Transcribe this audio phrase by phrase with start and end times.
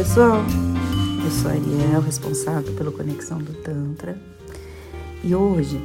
[0.00, 0.42] pessoal,
[1.22, 4.16] eu sou a Ariel, responsável pela conexão do Tantra,
[5.22, 5.78] e hoje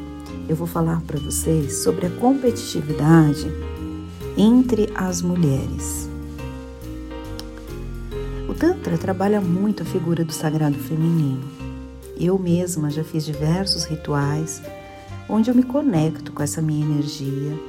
[0.47, 3.45] eu vou falar para vocês sobre a competitividade
[4.37, 6.09] entre as mulheres.
[8.47, 11.43] O Tantra trabalha muito a figura do sagrado feminino.
[12.17, 14.61] Eu mesma já fiz diversos rituais
[15.27, 17.59] onde eu me conecto com essa minha energia,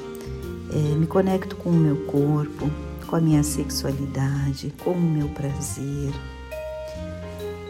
[0.70, 2.70] é, me conecto com o meu corpo,
[3.04, 6.12] com a minha sexualidade, com o meu prazer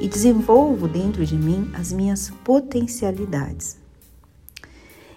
[0.00, 3.76] e desenvolvo dentro de mim as minhas potencialidades.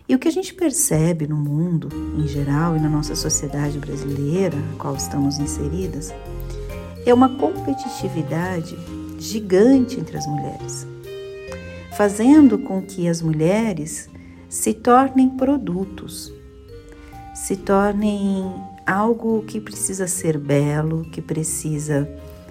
[0.08, 4.58] E o que a gente percebe no mundo em geral e na nossa sociedade brasileira,
[4.74, 6.12] a qual estamos inseridas,
[7.06, 8.76] é uma competitividade
[9.20, 10.88] gigante entre as mulheres,
[11.96, 14.10] fazendo com que as mulheres
[14.50, 16.34] se tornem produtos,
[17.36, 18.52] se tornem
[18.88, 22.10] algo que precisa ser belo, que precisa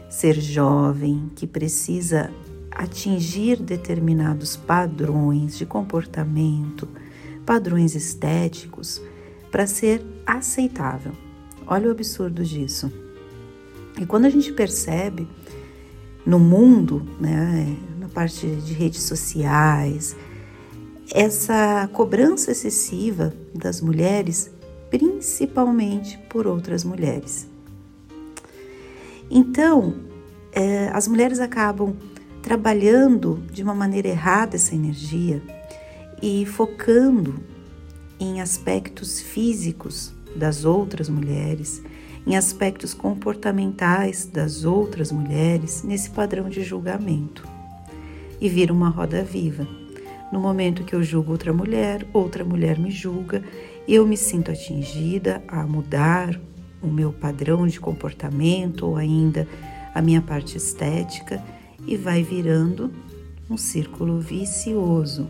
[0.09, 2.31] ser jovem, que precisa
[2.71, 6.89] atingir determinados padrões de comportamento,
[7.45, 9.03] padrões estéticos
[9.51, 11.13] para ser aceitável.
[11.67, 12.91] Olha o absurdo disso.
[14.01, 15.27] E quando a gente percebe
[16.25, 20.17] no mundo, né, na parte de redes sociais,
[21.13, 24.51] essa cobrança excessiva das mulheres,
[24.91, 27.49] principalmente por outras mulheres.
[29.31, 29.95] Então,
[30.53, 31.97] é, as mulheres acabam
[32.43, 35.43] trabalhando de uma maneira errada essa energia
[36.23, 37.41] e focando
[38.19, 41.83] em aspectos físicos das outras mulheres,
[42.27, 47.47] em aspectos comportamentais das outras mulheres, nesse padrão de julgamento.
[48.41, 49.67] E vira uma roda viva.
[50.33, 53.43] No momento que eu julgo outra mulher, outra mulher me julga,
[53.87, 56.39] eu me sinto atingida a mudar
[56.83, 59.47] o meu padrão de comportamento ou ainda
[59.95, 61.43] a minha parte estética
[61.87, 62.93] e vai virando
[63.51, 65.29] um círculo vicioso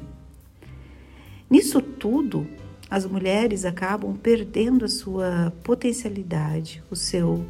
[1.50, 2.46] Nisso tudo,
[2.90, 7.42] as mulheres acabam perdendo a sua potencialidade, o seu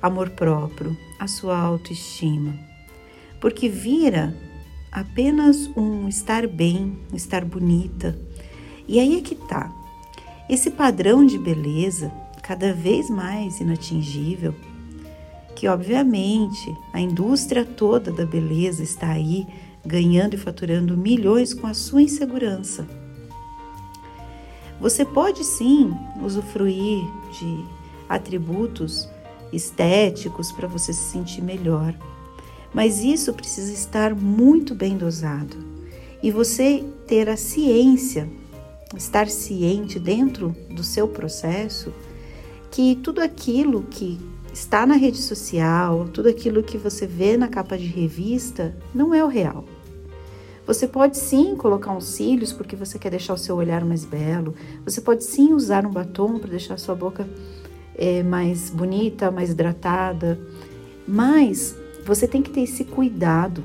[0.00, 2.54] amor próprio, a sua autoestima,
[3.38, 4.34] porque vira
[4.90, 8.18] apenas um estar bem, um estar bonita.
[8.88, 9.70] E aí é que tá.
[10.48, 12.10] Esse padrão de beleza,
[12.42, 14.54] cada vez mais inatingível,
[15.54, 19.46] que obviamente a indústria toda da beleza está aí
[19.86, 22.86] ganhando e faturando milhões com a sua insegurança.
[24.80, 25.92] Você pode sim
[26.24, 27.04] usufruir
[27.38, 27.64] de
[28.08, 29.08] atributos
[29.52, 31.94] estéticos para você se sentir melhor,
[32.74, 35.56] mas isso precisa estar muito bem dosado.
[36.22, 38.28] E você ter a ciência,
[38.96, 41.92] estar ciente dentro do seu processo
[42.72, 44.18] que tudo aquilo que
[44.50, 49.22] está na rede social, tudo aquilo que você vê na capa de revista não é
[49.22, 49.66] o real.
[50.66, 54.54] Você pode sim colocar uns cílios porque você quer deixar o seu olhar mais belo.
[54.86, 57.28] Você pode sim usar um batom para deixar a sua boca
[57.94, 60.40] é, mais bonita, mais hidratada.
[61.06, 63.62] Mas você tem que ter esse cuidado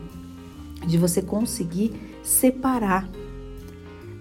[0.85, 3.07] de você conseguir separar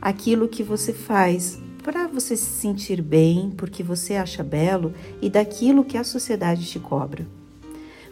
[0.00, 4.92] aquilo que você faz para você se sentir bem, porque você acha belo,
[5.22, 7.24] e daquilo que a sociedade te cobra.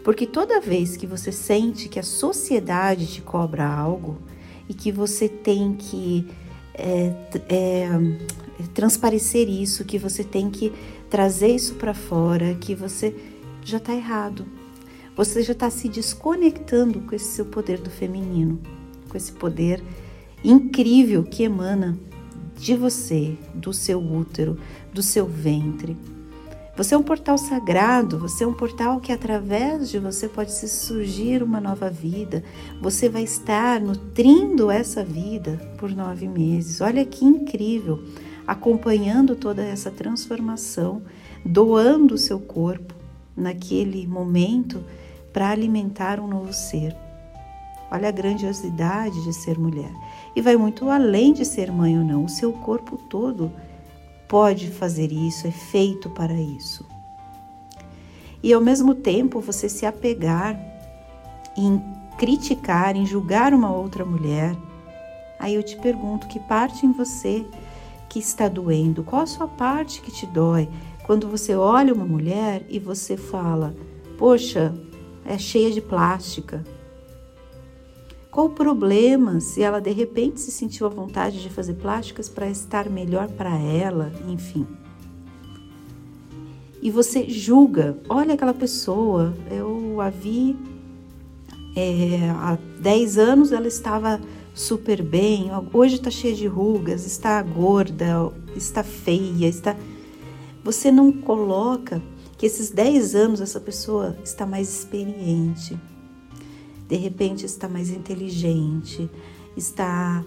[0.04, 4.16] Porque toda vez que você sente que a sociedade te cobra algo,
[4.68, 6.24] e que você tem que
[6.72, 7.12] é,
[7.48, 7.88] é,
[8.72, 10.72] transparecer isso, que você tem que
[11.10, 13.12] trazer isso para fora, que você
[13.64, 14.46] já está errado.
[15.16, 18.60] Você já está se desconectando com esse seu poder do feminino,
[19.08, 19.82] com esse poder
[20.44, 21.98] incrível que emana
[22.56, 24.58] de você, do seu útero,
[24.92, 25.96] do seu ventre.
[26.76, 30.68] Você é um portal sagrado, você é um portal que através de você pode se
[30.68, 32.42] surgir uma nova vida.
[32.80, 36.80] Você vai estar nutrindo essa vida por nove meses.
[36.80, 38.02] Olha que incrível!
[38.44, 41.02] Acompanhando toda essa transformação,
[41.44, 42.92] doando o seu corpo
[43.36, 44.82] naquele momento
[45.32, 47.03] para alimentar um novo ser.
[47.94, 49.92] Olha a grandiosidade de ser mulher.
[50.34, 53.52] E vai muito além de ser mãe ou não, o seu corpo todo
[54.26, 56.84] pode fazer isso, é feito para isso.
[58.42, 60.58] E ao mesmo tempo você se apegar
[61.56, 61.80] em
[62.18, 64.56] criticar, em julgar uma outra mulher,
[65.38, 67.46] aí eu te pergunto que parte em você
[68.08, 70.68] que está doendo, qual a sua parte que te dói?
[71.06, 73.72] Quando você olha uma mulher e você fala:
[74.18, 74.74] Poxa,
[75.24, 76.64] é cheia de plástica,
[78.34, 82.50] qual o problema se ela de repente se sentiu à vontade de fazer plásticas para
[82.50, 84.66] estar melhor para ela, enfim?
[86.82, 90.56] E você julga, olha aquela pessoa, eu a vi
[91.76, 94.20] é, há 10 anos ela estava
[94.52, 99.76] super bem, hoje está cheia de rugas, está gorda, está feia, está.
[100.64, 102.02] Você não coloca
[102.36, 105.78] que esses 10 anos essa pessoa está mais experiente,
[106.88, 109.10] de repente está mais inteligente,
[109.56, 110.24] está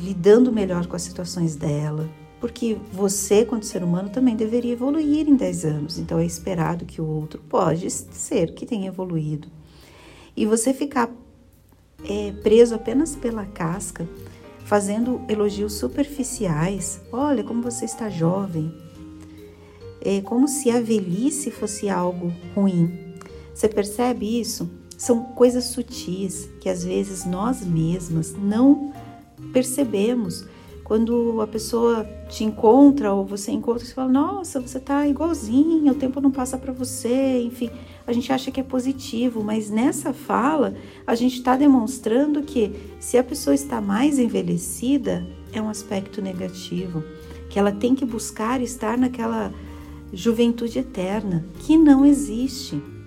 [0.00, 2.08] lidando melhor com as situações dela,
[2.40, 7.00] porque você, quanto ser humano, também deveria evoluir em 10 anos, então é esperado que
[7.00, 9.48] o outro pode ser que tenha evoluído.
[10.36, 11.10] E você ficar
[12.04, 14.08] é, preso apenas pela casca,
[14.64, 17.00] fazendo elogios superficiais.
[17.12, 18.72] Olha como você está jovem.
[20.00, 23.16] É como se a velhice fosse algo ruim.
[23.52, 24.70] Você percebe isso?
[25.00, 28.92] São coisas sutis que às vezes nós mesmas não
[29.50, 30.44] percebemos
[30.84, 35.94] quando a pessoa te encontra ou você encontra, você fala: Nossa, você está igualzinho, o
[35.94, 37.40] tempo não passa para você.
[37.40, 37.70] Enfim,
[38.06, 40.74] a gente acha que é positivo, mas nessa fala
[41.06, 42.70] a gente está demonstrando que
[43.00, 47.02] se a pessoa está mais envelhecida, é um aspecto negativo,
[47.48, 49.50] que ela tem que buscar estar naquela
[50.12, 52.99] juventude eterna, que não existe.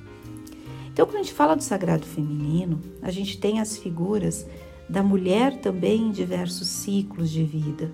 [0.94, 4.46] Então, quando a gente fala do sagrado feminino, a gente tem as figuras
[4.88, 7.92] da mulher também em diversos ciclos de vida,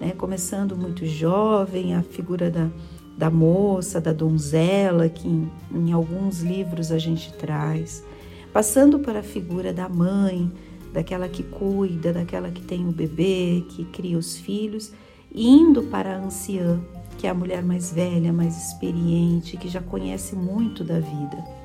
[0.00, 0.12] né?
[0.16, 2.70] começando muito jovem, a figura da,
[3.16, 8.04] da moça, da donzela, que em, em alguns livros a gente traz,
[8.52, 10.48] passando para a figura da mãe,
[10.92, 14.92] daquela que cuida, daquela que tem o bebê, que cria os filhos,
[15.34, 16.80] indo para a anciã,
[17.18, 21.57] que é a mulher mais velha, mais experiente, que já conhece muito da vida.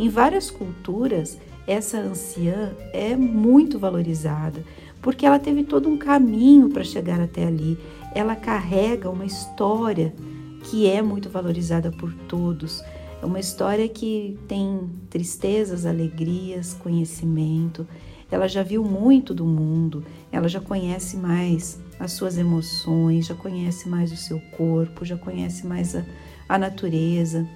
[0.00, 4.64] Em várias culturas, essa anciã é muito valorizada,
[5.02, 7.78] porque ela teve todo um caminho para chegar até ali.
[8.14, 10.14] Ela carrega uma história
[10.62, 12.82] que é muito valorizada por todos.
[13.20, 17.86] É uma história que tem tristezas, alegrias, conhecimento.
[18.30, 20.02] Ela já viu muito do mundo,
[20.32, 25.66] ela já conhece mais as suas emoções, já conhece mais o seu corpo, já conhece
[25.66, 26.02] mais a,
[26.48, 27.46] a natureza.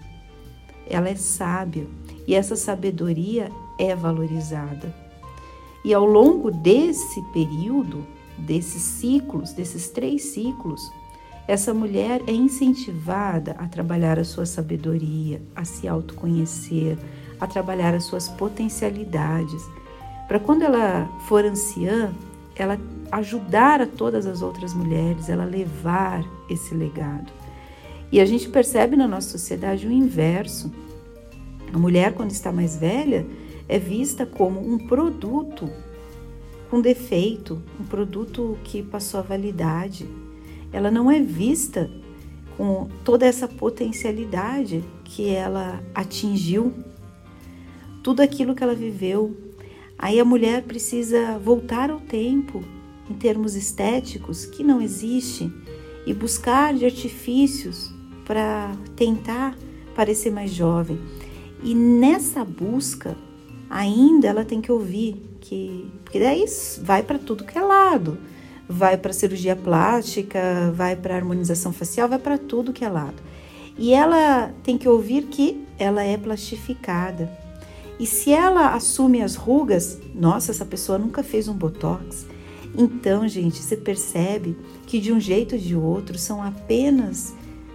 [0.89, 1.87] Ela é sábia
[2.27, 4.95] e essa sabedoria é valorizada.
[5.85, 8.07] E ao longo desse período,
[8.39, 10.81] desses ciclos, desses três ciclos,
[11.47, 16.97] essa mulher é incentivada a trabalhar a sua sabedoria, a se autoconhecer,
[17.39, 19.63] a trabalhar as suas potencialidades,
[20.27, 22.15] para quando ela for anciã,
[22.57, 22.79] ela
[23.13, 27.31] ajudar a todas as outras mulheres, ela levar esse legado.
[28.15, 30.73] E a gente percebe na nossa sociedade o inverso.
[31.73, 33.27] A mulher, quando está mais velha,
[33.69, 35.69] é vista como um produto
[36.71, 40.09] com defeito, um produto que passou a validade.
[40.73, 41.91] Ela não é vista
[42.57, 46.73] com toda essa potencialidade que ela atingiu,
[48.01, 49.37] tudo aquilo que ela viveu.
[49.99, 52.63] Aí a mulher precisa voltar ao tempo,
[53.11, 55.53] em termos estéticos, que não existe,
[56.07, 57.93] e buscar de artifícios
[58.25, 59.57] para tentar
[59.95, 60.99] parecer mais jovem.
[61.63, 63.17] E nessa busca,
[63.71, 66.45] ainda ela tem que ouvir que porque daí
[66.83, 68.17] vai para tudo que é lado.
[68.69, 73.21] Vai para cirurgia plástica, vai para harmonização facial, vai para tudo que é lado.
[73.77, 77.31] E ela tem que ouvir que ela é plastificada.
[77.99, 82.27] E se ela assume as rugas, nossa, essa pessoa nunca fez um botox.
[82.77, 84.57] Então, gente, você percebe
[84.87, 87.35] que de um jeito ou de outro são apenas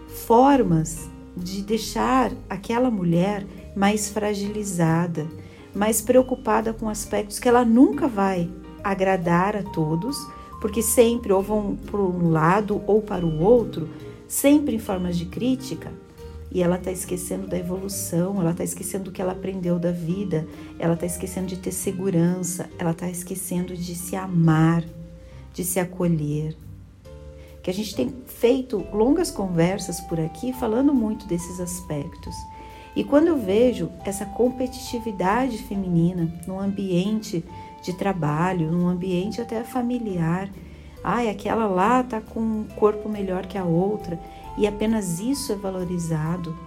[0.09, 5.27] formas de deixar aquela mulher mais fragilizada,
[5.73, 8.49] mais preocupada com aspectos que ela nunca vai
[8.83, 10.17] agradar a todos,
[10.59, 13.87] porque sempre ou vão para um lado ou para o outro,
[14.27, 15.91] sempre em formas de crítica,
[16.51, 20.47] e ela está esquecendo da evolução, ela está esquecendo do que ela aprendeu da vida,
[20.79, 24.83] ela está esquecendo de ter segurança, ela está esquecendo de se amar,
[25.53, 26.55] de se acolher.
[27.61, 32.35] Que a gente tem feito longas conversas por aqui falando muito desses aspectos.
[32.95, 37.43] E quando eu vejo essa competitividade feminina num ambiente
[37.81, 40.49] de trabalho, num ambiente até familiar,
[41.03, 44.19] ai, aquela lá tá com um corpo melhor que a outra
[44.57, 46.57] e apenas isso é valorizado.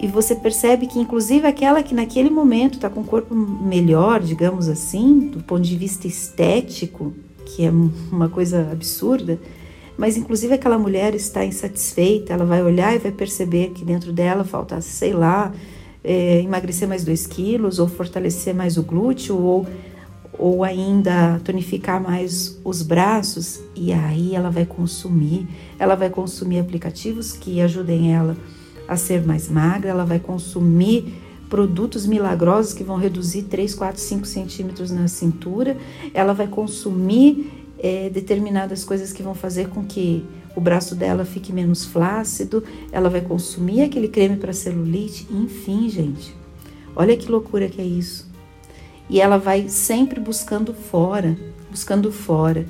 [0.00, 4.68] E você percebe que, inclusive, aquela que naquele momento está com um corpo melhor, digamos
[4.68, 7.12] assim, do ponto de vista estético,
[7.48, 9.38] que é uma coisa absurda,
[9.96, 14.44] mas inclusive aquela mulher está insatisfeita, ela vai olhar e vai perceber que dentro dela
[14.44, 15.52] falta, sei lá,
[16.04, 19.66] é, emagrecer mais dois quilos, ou fortalecer mais o glúteo, ou,
[20.38, 27.32] ou ainda tonificar mais os braços, e aí ela vai consumir, ela vai consumir aplicativos
[27.32, 28.36] que ajudem ela
[28.86, 31.12] a ser mais magra, ela vai consumir
[31.48, 35.76] produtos milagrosos que vão reduzir 3, 4, 5 centímetros na cintura,
[36.12, 40.24] ela vai consumir é, determinadas coisas que vão fazer com que
[40.54, 46.34] o braço dela fique menos flácido, ela vai consumir aquele creme para celulite, enfim, gente.
[46.96, 48.26] Olha que loucura que é isso.
[49.08, 51.38] E ela vai sempre buscando fora,
[51.70, 52.66] buscando fora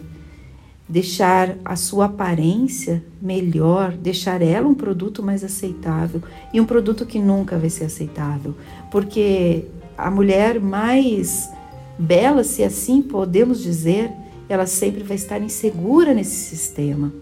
[0.88, 7.18] deixar a sua aparência melhor, deixar ela um produto mais aceitável e um produto que
[7.18, 8.54] nunca vai ser aceitável,
[8.90, 9.66] porque
[9.96, 11.50] a mulher mais
[11.98, 14.10] bela, se assim podemos dizer,
[14.48, 17.12] ela sempre vai estar insegura nesse sistema.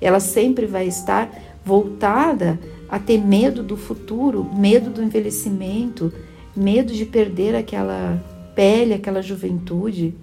[0.00, 1.30] Ela sempre vai estar
[1.64, 6.12] voltada a ter medo do futuro, medo do envelhecimento,
[6.54, 8.22] medo de perder aquela
[8.54, 10.14] pele, aquela juventude.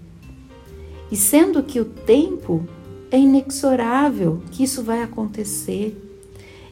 [1.12, 2.68] E sendo que o tempo
[3.12, 6.04] é inexorável que isso vai acontecer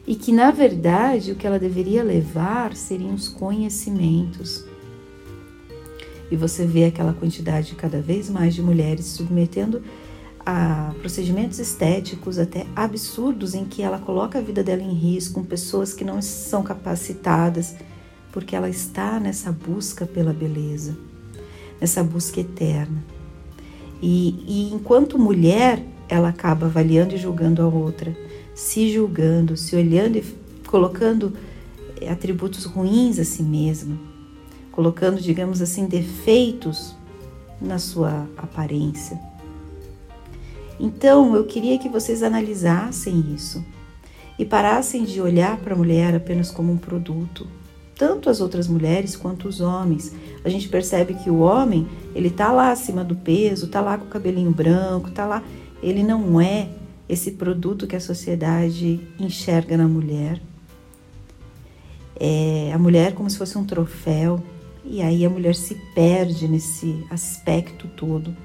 [0.06, 4.64] e que, na verdade, o que ela deveria levar seriam os conhecimentos.
[6.30, 9.82] E você vê aquela quantidade cada vez mais de mulheres submetendo
[10.44, 15.44] a procedimentos estéticos até absurdos em que ela coloca a vida dela em risco com
[15.44, 17.74] pessoas que não são capacitadas,
[18.30, 20.96] porque ela está nessa busca pela beleza,
[21.80, 23.04] nessa busca eterna.
[24.00, 28.16] E, e enquanto mulher, ela acaba avaliando e julgando a outra,
[28.54, 30.24] se julgando, se olhando e
[30.66, 31.32] colocando
[32.00, 33.98] eh, atributos ruins a si mesma,
[34.72, 36.94] colocando, digamos assim, defeitos
[37.60, 39.18] na sua aparência.
[40.78, 43.64] Então, eu queria que vocês analisassem isso
[44.38, 47.46] e parassem de olhar para a mulher apenas como um produto,
[47.94, 50.12] tanto as outras mulheres quanto os homens.
[50.44, 54.04] A gente percebe que o homem, ele tá lá acima do peso, tá lá com
[54.04, 55.42] o cabelinho branco, tá lá
[55.86, 56.68] ele não é
[57.08, 60.42] esse produto que a sociedade enxerga na mulher.
[62.18, 64.42] É a mulher como se fosse um troféu,
[64.84, 68.36] e aí a mulher se perde nesse aspecto todo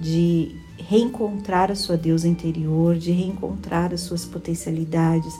[0.00, 5.34] de reencontrar a sua deusa interior, de reencontrar as suas potencialidades,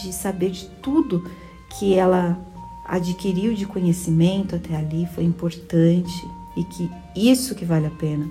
[0.00, 1.28] de saber de tudo
[1.76, 2.40] que ela
[2.84, 6.24] adquiriu de conhecimento até ali foi importante
[6.56, 8.30] e que isso que vale a pena.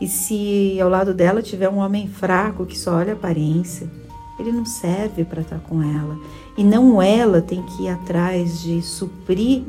[0.00, 3.90] E se ao lado dela tiver um homem fraco que só olha a aparência,
[4.38, 6.18] ele não serve para estar com ela.
[6.56, 9.62] E não ela tem que ir atrás de suprir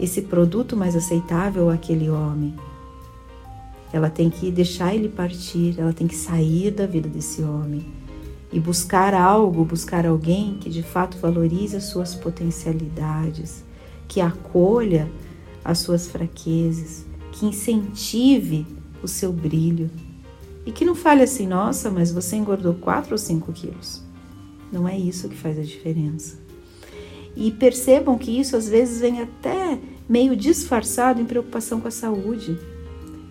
[0.00, 2.54] esse produto mais aceitável àquele homem.
[3.92, 7.86] Ela tem que deixar ele partir, ela tem que sair da vida desse homem
[8.52, 13.64] e buscar algo, buscar alguém que de fato valorize as suas potencialidades,
[14.08, 15.10] que acolha
[15.64, 18.66] as suas fraquezas, que incentive
[19.02, 19.90] o seu brilho.
[20.64, 24.02] E que não fale assim, nossa, mas você engordou 4 ou 5 quilos.
[24.72, 26.38] Não é isso que faz a diferença.
[27.36, 32.58] E percebam que isso às vezes vem até meio disfarçado em preocupação com a saúde.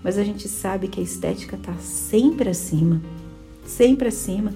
[0.04, 3.02] Mas a gente sabe que a estética está sempre acima,
[3.66, 4.54] sempre acima.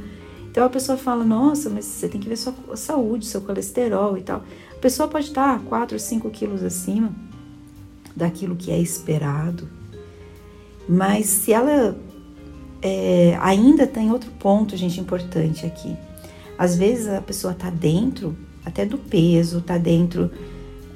[0.50, 4.22] Então a pessoa fala, nossa, mas você tem que ver sua saúde, seu colesterol e
[4.22, 4.44] tal.
[4.72, 7.12] A pessoa pode estar 4 ou 5 quilos acima
[8.16, 9.68] daquilo que é esperado.
[10.90, 11.96] Mas se ela
[12.82, 15.96] é, ainda tem outro ponto, gente, importante aqui.
[16.58, 20.32] Às vezes a pessoa tá dentro até do peso, tá dentro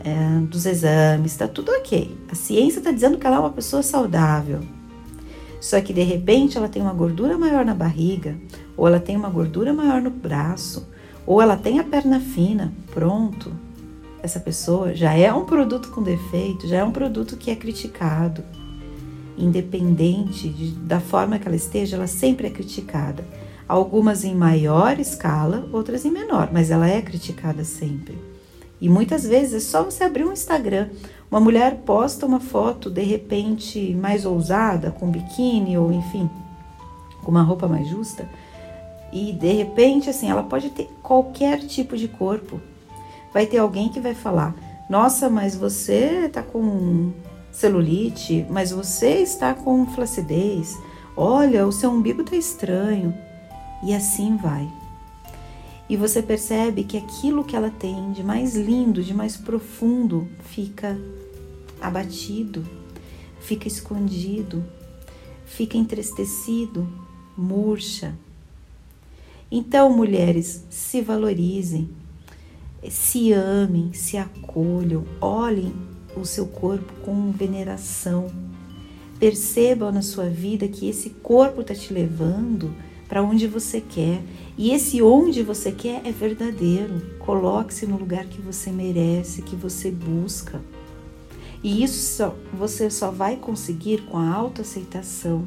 [0.03, 2.17] é, dos exames, tá tudo ok.
[2.27, 4.61] A ciência tá dizendo que ela é uma pessoa saudável.
[5.61, 8.35] Só que de repente ela tem uma gordura maior na barriga,
[8.75, 10.89] ou ela tem uma gordura maior no braço,
[11.23, 13.53] ou ela tem a perna fina, pronto.
[14.23, 18.43] Essa pessoa já é um produto com defeito, já é um produto que é criticado
[19.37, 23.25] independente de, da forma que ela esteja, ela sempre é criticada.
[23.67, 28.17] Algumas em maior escala, outras em menor, mas ela é criticada sempre.
[28.79, 30.89] E muitas vezes é só você abrir um Instagram,
[31.31, 36.29] uma mulher posta uma foto de repente mais ousada, com biquíni ou enfim,
[37.23, 38.27] com uma roupa mais justa,
[39.11, 42.59] e de repente assim, ela pode ter qualquer tipo de corpo.
[43.33, 44.53] Vai ter alguém que vai falar:
[44.89, 47.11] "Nossa, mas você tá com
[47.53, 50.77] celulite, mas você está com flacidez.
[51.15, 53.13] Olha, o seu umbigo está estranho.
[53.85, 54.67] E assim vai.
[55.87, 60.99] E você percebe que aquilo que ela tem de mais lindo, de mais profundo, fica
[61.79, 62.65] abatido,
[63.39, 64.65] fica escondido,
[65.45, 66.89] fica entristecido,
[67.37, 68.15] murcha.
[69.51, 71.89] Então, mulheres, se valorizem,
[72.89, 78.27] se amem, se acolham, olhem o seu corpo com veneração.
[79.19, 82.73] Perceba na sua vida que esse corpo está te levando
[83.07, 84.21] para onde você quer.
[84.57, 87.01] E esse onde você quer é verdadeiro.
[87.19, 90.61] Coloque-se no lugar que você merece, que você busca.
[91.63, 95.45] E isso só, você só vai conseguir com a autoaceitação,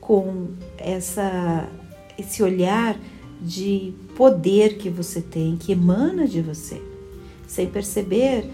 [0.00, 1.68] com essa,
[2.16, 2.98] esse olhar
[3.40, 6.80] de poder que você tem, que emana de você.
[7.46, 8.50] Sem perceber,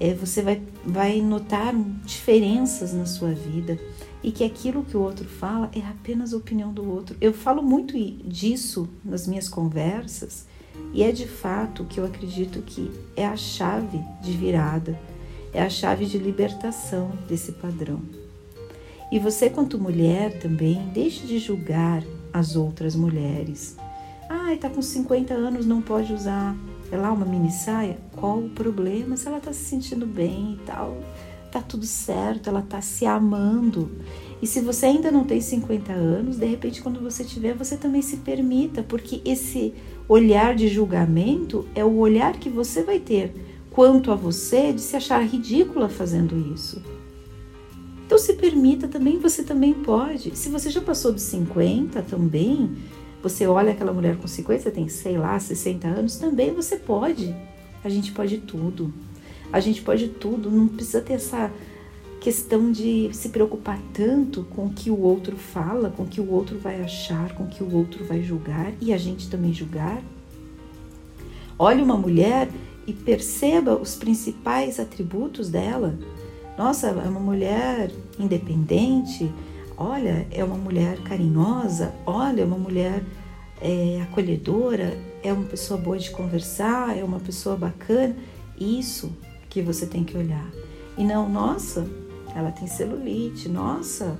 [0.00, 1.74] é, você vai, vai notar
[2.04, 3.78] diferenças na sua vida
[4.22, 7.16] e que aquilo que o outro fala é apenas a opinião do outro.
[7.20, 10.46] Eu falo muito disso nas minhas conversas
[10.92, 14.98] e é de fato que eu acredito que é a chave de virada,
[15.52, 18.00] é a chave de libertação desse padrão.
[19.10, 22.02] E você, quanto mulher, também deixe de julgar
[22.32, 23.76] as outras mulheres.
[24.28, 26.54] Ah, está com 50 anos, não pode usar
[26.90, 27.98] é lá uma mini saia.
[28.16, 29.16] Qual o problema?
[29.16, 30.96] Se ela está se sentindo bem e tal,
[31.50, 33.90] tá tudo certo, ela tá se amando.
[34.40, 38.02] E se você ainda não tem 50 anos, de repente quando você tiver, você também
[38.02, 39.74] se permita, porque esse
[40.08, 43.34] olhar de julgamento é o olhar que você vai ter
[43.70, 46.82] quanto a você de se achar ridícula fazendo isso.
[48.06, 50.36] Então se permita também, você também pode.
[50.36, 52.70] Se você já passou dos 50 também,
[53.22, 57.34] você olha aquela mulher com 50, você tem, sei lá, 60 anos, também você pode.
[57.82, 58.92] A gente pode tudo.
[59.52, 61.50] A gente pode tudo, não precisa ter essa
[62.20, 66.30] questão de se preocupar tanto com o que o outro fala, com o que o
[66.30, 70.02] outro vai achar, com o que o outro vai julgar e a gente também julgar.
[71.58, 72.48] Olhe uma mulher
[72.86, 75.98] e perceba os principais atributos dela.
[76.56, 79.32] Nossa, é uma mulher independente,
[79.78, 83.02] olha, é uma mulher carinhosa, olha, é uma mulher
[83.60, 88.16] é, acolhedora, é uma pessoa boa de conversar, é uma pessoa bacana.
[88.58, 89.12] Isso
[89.48, 90.50] que você tem que olhar.
[90.96, 91.86] E não, nossa,
[92.34, 94.18] ela tem celulite, nossa,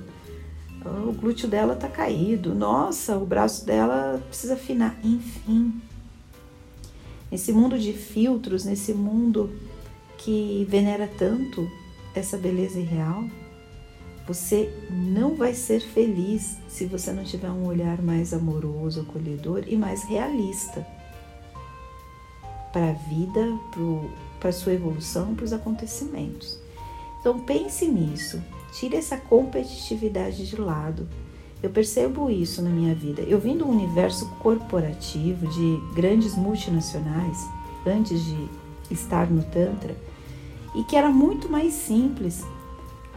[0.85, 5.73] o glúteo dela tá caído, nossa, o braço dela precisa afinar, enfim.
[7.29, 9.51] Nesse mundo de filtros, nesse mundo
[10.17, 11.69] que venera tanto
[12.15, 13.25] essa beleza irreal,
[14.29, 19.75] você não vai ser feliz se você não tiver um olhar mais amoroso, acolhedor e
[19.75, 20.85] mais realista
[22.71, 23.41] para a vida,
[24.39, 26.59] para a sua evolução, para os acontecimentos.
[27.19, 28.39] Então pense nisso,
[28.71, 31.07] tire essa competitividade de lado.
[31.63, 33.23] Eu percebo isso na minha vida.
[33.23, 37.47] Eu vim do universo corporativo de grandes multinacionais
[37.83, 38.47] antes de
[38.91, 39.95] estar no Tantra
[40.75, 42.45] e que era muito mais simples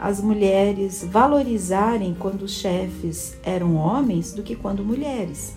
[0.03, 5.55] as mulheres valorizarem quando os chefes eram homens do que quando mulheres.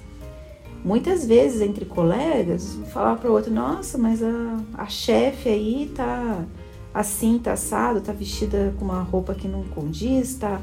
[0.85, 6.45] Muitas vezes entre colegas, falar para o outro: nossa, mas a, a chefe aí tá
[6.95, 10.63] assim, tá assado, tá vestida com uma roupa que não condiz, tá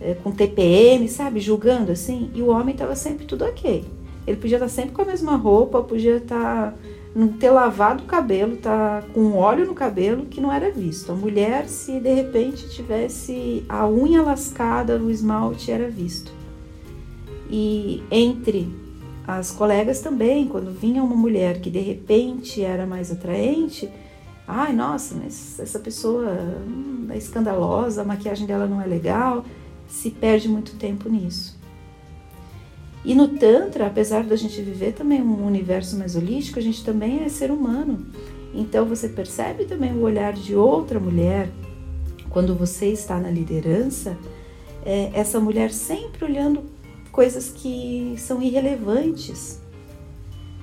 [0.00, 1.40] é, com TPM, sabe?
[1.40, 2.30] Julgando assim.
[2.32, 3.84] E o homem tava sempre tudo ok.
[4.24, 6.76] Ele podia estar tá sempre com a mesma roupa, podia estar.
[7.16, 11.10] Não ter lavado o cabelo, tá com óleo no cabelo que não era visto.
[11.10, 16.30] A mulher, se de repente tivesse a unha lascada no esmalte, era visto.
[17.48, 18.68] E entre
[19.26, 23.88] as colegas também, quando vinha uma mulher que de repente era mais atraente,
[24.46, 26.30] ai, nossa, mas essa pessoa
[26.68, 29.42] hum, é escandalosa, a maquiagem dela não é legal,
[29.88, 31.55] se perde muito tempo nisso.
[33.06, 37.22] E no Tantra, apesar da gente viver também um universo mais holístico, a gente também
[37.22, 38.04] é ser humano.
[38.52, 41.48] Então você percebe também o olhar de outra mulher
[42.28, 44.18] quando você está na liderança,
[44.84, 46.64] é, essa mulher sempre olhando
[47.12, 49.60] coisas que são irrelevantes,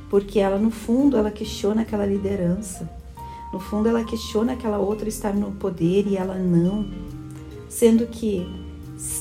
[0.10, 2.90] porque ela no fundo ela questiona aquela liderança,
[3.54, 6.86] no fundo ela questiona aquela outra estar no poder e ela não,
[7.70, 8.46] sendo que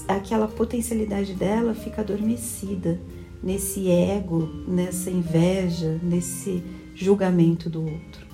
[0.08, 3.00] aquela potencialidade dela fica adormecida
[3.42, 6.62] nesse ego, nessa inveja, nesse
[6.94, 8.26] julgamento do outro.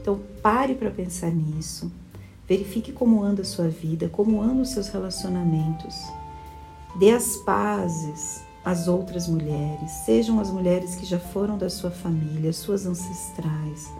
[0.00, 1.90] Então pare para pensar nisso.
[2.48, 5.94] Verifique como anda a sua vida, como andam os seus relacionamentos.
[6.98, 12.50] Dê as pazes às outras mulheres, sejam as mulheres que já foram da sua família,
[12.50, 13.92] as suas ancestrais,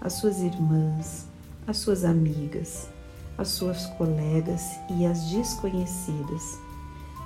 [0.00, 1.26] as suas irmãs,
[1.66, 2.88] as suas amigas
[3.42, 6.58] as suas colegas e as desconhecidas,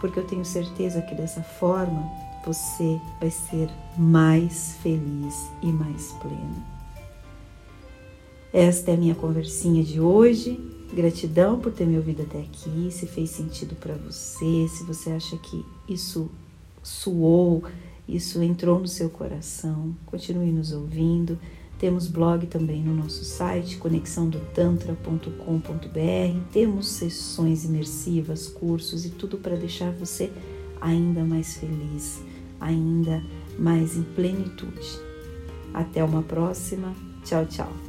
[0.01, 2.03] porque eu tenho certeza que dessa forma
[2.45, 6.65] você vai ser mais feliz e mais pleno.
[8.53, 10.59] Esta é a minha conversinha de hoje.
[10.95, 12.89] Gratidão por ter me ouvido até aqui.
[12.91, 16.31] Se fez sentido para você, se você acha que isso
[16.83, 17.65] suou,
[18.09, 21.39] isso entrou no seu coração, continue nos ouvindo.
[21.79, 26.41] Temos blog também no nosso site, conexãodotantra.com.br.
[26.51, 30.33] Temos sessões imersivas, cursos e tudo para deixar você
[30.81, 32.23] ainda mais feliz,
[32.61, 33.23] ainda
[33.59, 34.99] mais em plenitude.
[35.75, 36.95] Até uma próxima.
[37.25, 37.86] Tchau, tchau.